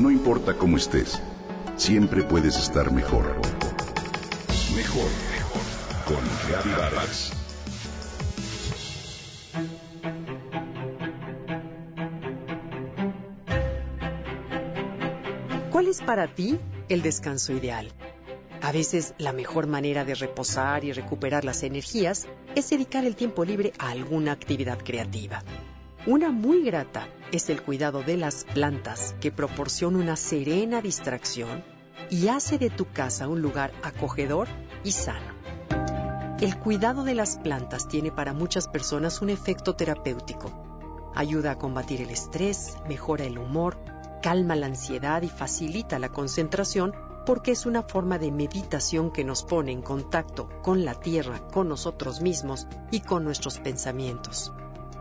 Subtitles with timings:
[0.00, 1.20] No importa cómo estés,
[1.76, 3.36] siempre puedes estar mejor.
[4.74, 5.62] Mejor, mejor.
[6.06, 7.32] Con Vargas.
[15.70, 16.58] ¿Cuál es para ti
[16.88, 17.92] el descanso ideal?
[18.62, 23.44] A veces la mejor manera de reposar y recuperar las energías es dedicar el tiempo
[23.44, 25.42] libre a alguna actividad creativa.
[26.06, 31.62] Una muy grata es el cuidado de las plantas que proporciona una serena distracción
[32.08, 34.48] y hace de tu casa un lugar acogedor
[34.82, 35.34] y sano.
[36.40, 41.12] El cuidado de las plantas tiene para muchas personas un efecto terapéutico.
[41.14, 43.78] Ayuda a combatir el estrés, mejora el humor,
[44.22, 46.94] calma la ansiedad y facilita la concentración
[47.26, 51.68] porque es una forma de meditación que nos pone en contacto con la tierra, con
[51.68, 54.50] nosotros mismos y con nuestros pensamientos.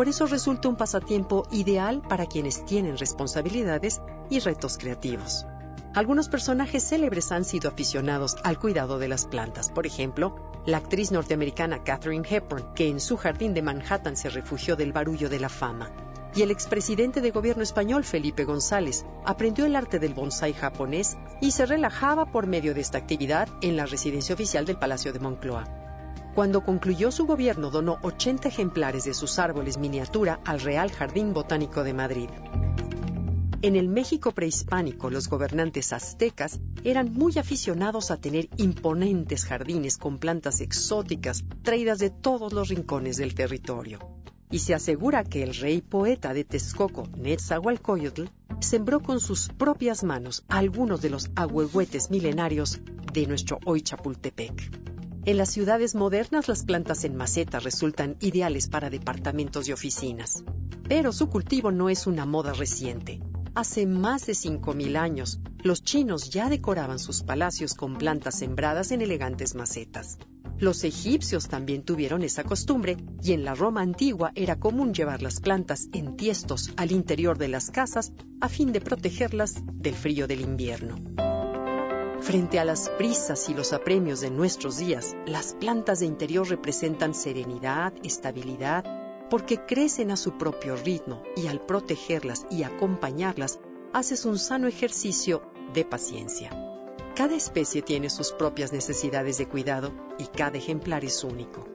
[0.00, 4.00] Por eso resulta un pasatiempo ideal para quienes tienen responsabilidades
[4.30, 5.44] y retos creativos.
[5.92, 9.68] Algunos personajes célebres han sido aficionados al cuidado de las plantas.
[9.68, 14.74] Por ejemplo, la actriz norteamericana Katherine Hepburn, que en su jardín de Manhattan se refugió
[14.74, 15.90] del barullo de la fama
[16.34, 21.50] y el expresidente de gobierno español Felipe González aprendió el arte del bonsái japonés y
[21.50, 25.79] se relajaba por medio de esta actividad en la residencia oficial del Palacio de Moncloa.
[26.34, 31.82] Cuando concluyó su gobierno donó 80 ejemplares de sus árboles miniatura al Real Jardín Botánico
[31.82, 32.28] de Madrid.
[33.62, 40.18] En el México prehispánico, los gobernantes aztecas eran muy aficionados a tener imponentes jardines con
[40.18, 43.98] plantas exóticas traídas de todos los rincones del territorio
[44.50, 48.24] y se asegura que el rey poeta de Texcoco, Netzahualcoyotl,
[48.60, 52.80] sembró con sus propias manos algunos de los ahuehuetes milenarios
[53.12, 54.89] de nuestro hoy Chapultepec.
[55.26, 60.42] En las ciudades modernas las plantas en maceta resultan ideales para departamentos y oficinas,
[60.88, 63.20] pero su cultivo no es una moda reciente.
[63.54, 69.02] Hace más de 5.000 años, los chinos ya decoraban sus palacios con plantas sembradas en
[69.02, 70.18] elegantes macetas.
[70.58, 75.40] Los egipcios también tuvieron esa costumbre y en la Roma antigua era común llevar las
[75.40, 80.40] plantas en tiestos al interior de las casas a fin de protegerlas del frío del
[80.40, 80.96] invierno.
[82.20, 87.14] Frente a las prisas y los apremios de nuestros días, las plantas de interior representan
[87.14, 88.84] serenidad, estabilidad,
[89.30, 93.58] porque crecen a su propio ritmo y al protegerlas y acompañarlas,
[93.94, 95.42] haces un sano ejercicio
[95.72, 96.50] de paciencia.
[97.16, 101.66] Cada especie tiene sus propias necesidades de cuidado y cada ejemplar es único.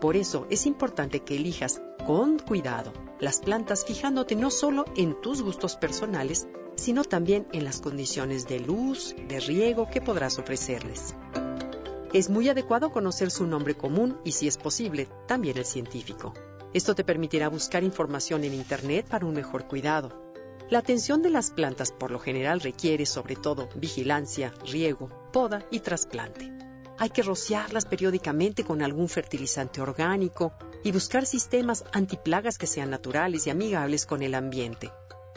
[0.00, 5.42] Por eso es importante que elijas con cuidado las plantas fijándote no solo en tus
[5.42, 11.14] gustos personales, sino también en las condiciones de luz, de riego que podrás ofrecerles.
[12.12, 16.34] Es muy adecuado conocer su nombre común y, si es posible, también el científico.
[16.74, 20.34] Esto te permitirá buscar información en Internet para un mejor cuidado.
[20.68, 25.78] La atención de las plantas por lo general requiere sobre todo vigilancia, riego, poda y
[25.78, 26.61] trasplante.
[26.98, 30.52] Hay que rociarlas periódicamente con algún fertilizante orgánico
[30.84, 34.90] y buscar sistemas antiplagas que sean naturales y amigables con el ambiente.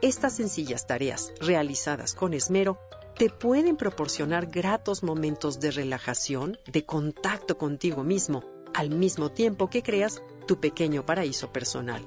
[0.00, 2.78] Estas sencillas tareas, realizadas con esmero,
[3.16, 8.44] te pueden proporcionar gratos momentos de relajación, de contacto contigo mismo,
[8.74, 12.06] al mismo tiempo que creas tu pequeño paraíso personal.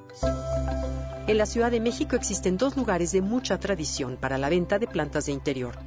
[1.27, 4.87] En la Ciudad de México existen dos lugares de mucha tradición para la venta de
[4.87, 5.77] plantas de interior.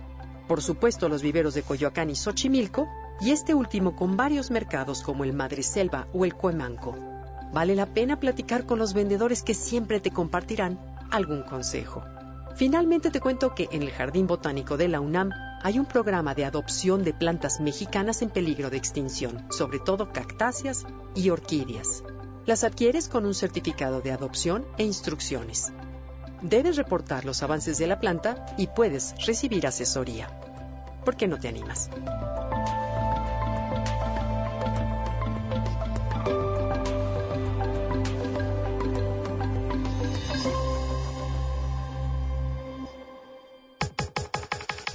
[0.47, 2.87] Por supuesto, los viveros de Coyoacán y Xochimilco,
[3.21, 6.97] y este último con varios mercados como el Madreselva o el Cuemanco.
[7.53, 10.79] Vale la pena platicar con los vendedores que siempre te compartirán
[11.11, 12.03] algún consejo.
[12.57, 15.31] Finalmente te cuento que en el Jardín Botánico de la UNAM
[15.63, 20.85] hay un programa de adopción de plantas mexicanas en peligro de extinción, sobre todo cactáceas
[21.15, 22.05] y orquídeas.
[22.47, 25.73] Las adquieres con un certificado de adopción e instrucciones.
[26.43, 30.29] Debes reportar los avances de la planta y puedes recibir asesoría.
[31.05, 31.89] ¿Por qué no te animas?